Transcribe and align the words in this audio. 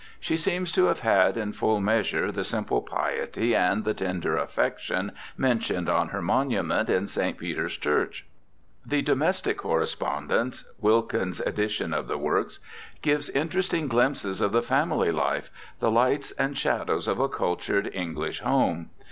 She 0.19 0.35
seems 0.35 0.71
to 0.71 0.85
have 0.85 1.01
had 1.01 1.37
in 1.37 1.53
full 1.53 1.79
measure 1.79 2.31
the 2.31 2.43
simple 2.43 2.81
piety 2.81 3.55
and 3.55 3.85
the 3.85 3.93
tender 3.93 4.35
affection 4.35 5.11
mentioned 5.37 5.87
on 5.87 6.07
her 6.07 6.23
monument 6.23 6.89
in 6.89 7.05
St. 7.05 7.37
Peter's 7.37 7.77
Church. 7.77 8.25
The 8.83 9.03
domestic 9.03 9.59
correspondence 9.59 10.65
(Wilkin's 10.79 11.39
edition 11.41 11.93
of 11.93 12.07
the 12.07 12.17
Works) 12.17 12.57
gives 13.03 13.29
interesting 13.29 13.87
glimpses 13.87 14.41
of 14.41 14.53
the 14.53 14.63
family 14.63 15.11
life, 15.11 15.51
the 15.79 15.91
lights 15.91 16.31
and 16.31 16.57
shadows 16.57 17.07
of 17.07 17.19
a 17.19 17.29
cultured 17.29 17.87
English 17.93 18.39
home. 18.39 18.89